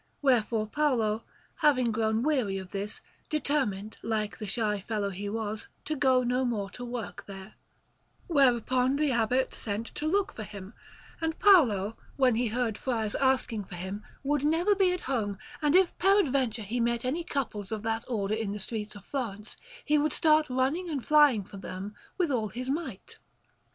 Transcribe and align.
Wherefore 0.23 0.65
Paolo, 0.65 1.25
having 1.57 1.91
grown 1.91 2.23
weary 2.23 2.57
of 2.57 2.71
this, 2.71 3.01
determined, 3.29 3.97
like 4.01 4.35
the 4.39 4.47
shy 4.47 4.79
fellow 4.79 5.09
that 5.11 5.17
he 5.17 5.29
was, 5.29 5.67
to 5.85 5.95
go 5.95 6.23
no 6.23 6.43
more 6.43 6.71
to 6.71 6.83
work 6.83 7.23
there; 7.27 7.53
whereupon 8.25 8.95
the 8.95 9.11
Abbot 9.11 9.53
sent 9.53 9.85
to 9.93 10.07
look 10.07 10.33
for 10.35 10.41
him, 10.41 10.73
and 11.21 11.37
Paolo, 11.37 11.97
when 12.15 12.33
he 12.33 12.47
heard 12.47 12.79
friars 12.79 13.13
asking 13.13 13.65
for 13.65 13.75
him, 13.75 14.01
would 14.23 14.43
never 14.43 14.73
be 14.73 14.91
at 14.91 15.01
home, 15.01 15.37
and 15.61 15.75
if 15.75 15.95
peradventure 15.99 16.63
he 16.63 16.79
met 16.79 17.05
any 17.05 17.23
couples 17.23 17.71
of 17.71 17.83
that 17.83 18.03
Order 18.07 18.33
in 18.33 18.53
the 18.53 18.57
streets 18.59 18.95
of 18.95 19.05
Florence, 19.05 19.55
he 19.85 19.99
would 19.99 20.13
start 20.13 20.49
running 20.49 20.89
and 20.89 21.05
flying 21.05 21.43
from 21.43 21.61
them 21.61 21.93
with 22.17 22.31
all 22.31 22.47
his 22.47 22.71
might. 22.71 23.19